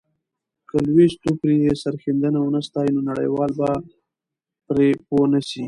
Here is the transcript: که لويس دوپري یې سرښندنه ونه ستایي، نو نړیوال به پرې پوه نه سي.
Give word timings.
که 0.69 0.75
لويس 0.87 1.13
دوپري 1.23 1.55
یې 1.65 1.73
سرښندنه 1.83 2.39
ونه 2.41 2.61
ستایي، 2.67 2.91
نو 2.95 3.01
نړیوال 3.11 3.51
به 3.59 3.69
پرې 4.67 4.87
پوه 5.05 5.25
نه 5.33 5.39
سي. 5.49 5.59